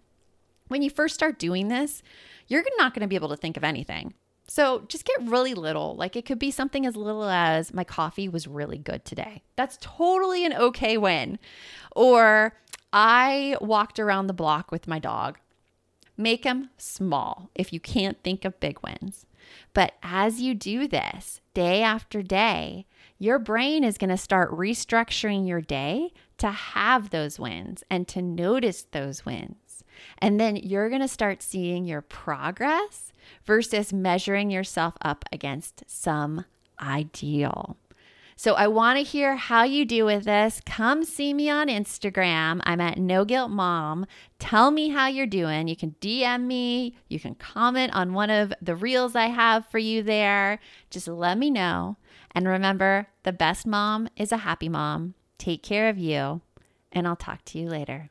When 0.68 0.82
you 0.82 0.90
first 0.90 1.14
start 1.14 1.38
doing 1.38 1.68
this, 1.68 2.02
you're 2.46 2.64
not 2.78 2.94
going 2.94 3.02
to 3.02 3.08
be 3.08 3.14
able 3.14 3.28
to 3.28 3.36
think 3.36 3.56
of 3.56 3.64
anything. 3.64 4.14
So 4.48 4.84
just 4.88 5.04
get 5.04 5.20
really 5.22 5.54
little. 5.54 5.94
Like 5.94 6.16
it 6.16 6.24
could 6.24 6.38
be 6.38 6.50
something 6.50 6.86
as 6.86 6.96
little 6.96 7.24
as 7.24 7.72
my 7.74 7.84
coffee 7.84 8.28
was 8.28 8.48
really 8.48 8.78
good 8.78 9.04
today. 9.04 9.42
That's 9.56 9.78
totally 9.80 10.44
an 10.46 10.54
okay 10.54 10.96
win. 10.96 11.38
Or 11.94 12.54
I 12.92 13.56
walked 13.60 14.00
around 14.00 14.26
the 14.26 14.32
block 14.32 14.72
with 14.72 14.88
my 14.88 14.98
dog. 14.98 15.38
Make 16.16 16.42
them 16.42 16.70
small 16.78 17.50
if 17.54 17.72
you 17.72 17.78
can't 17.78 18.22
think 18.24 18.44
of 18.44 18.58
big 18.58 18.78
wins. 18.82 19.26
But 19.74 19.94
as 20.02 20.40
you 20.40 20.54
do 20.54 20.88
this 20.88 21.40
day 21.54 21.82
after 21.82 22.22
day, 22.22 22.86
your 23.18 23.38
brain 23.38 23.84
is 23.84 23.98
going 23.98 24.10
to 24.10 24.16
start 24.16 24.50
restructuring 24.50 25.46
your 25.46 25.60
day 25.60 26.12
to 26.38 26.50
have 26.50 27.10
those 27.10 27.38
wins 27.38 27.84
and 27.90 28.08
to 28.08 28.22
notice 28.22 28.82
those 28.82 29.24
wins. 29.24 29.67
And 30.18 30.40
then 30.40 30.56
you're 30.56 30.88
going 30.88 31.00
to 31.00 31.08
start 31.08 31.42
seeing 31.42 31.84
your 31.84 32.02
progress 32.02 33.12
versus 33.44 33.92
measuring 33.92 34.50
yourself 34.50 34.94
up 35.00 35.24
against 35.32 35.84
some 35.86 36.44
ideal. 36.80 37.76
So 38.40 38.54
I 38.54 38.68
want 38.68 38.98
to 38.98 39.02
hear 39.02 39.34
how 39.34 39.64
you 39.64 39.84
do 39.84 40.04
with 40.04 40.24
this. 40.24 40.60
Come 40.64 41.04
see 41.04 41.34
me 41.34 41.50
on 41.50 41.66
Instagram. 41.66 42.60
I'm 42.62 42.80
at 42.80 42.96
No 42.96 43.24
Guilt 43.24 43.50
Mom. 43.50 44.06
Tell 44.38 44.70
me 44.70 44.90
how 44.90 45.08
you're 45.08 45.26
doing. 45.26 45.66
You 45.66 45.74
can 45.74 45.96
DM 46.00 46.44
me. 46.44 46.94
You 47.08 47.18
can 47.18 47.34
comment 47.34 47.92
on 47.96 48.14
one 48.14 48.30
of 48.30 48.52
the 48.62 48.76
reels 48.76 49.16
I 49.16 49.26
have 49.26 49.66
for 49.66 49.78
you 49.78 50.04
there. 50.04 50.60
Just 50.88 51.08
let 51.08 51.36
me 51.36 51.50
know. 51.50 51.96
And 52.30 52.46
remember, 52.46 53.08
the 53.24 53.32
best 53.32 53.66
mom 53.66 54.08
is 54.16 54.30
a 54.30 54.36
happy 54.36 54.68
mom. 54.68 55.14
Take 55.38 55.64
care 55.64 55.88
of 55.88 55.98
you, 55.98 56.40
and 56.92 57.08
I'll 57.08 57.16
talk 57.16 57.44
to 57.46 57.58
you 57.58 57.68
later. 57.68 58.10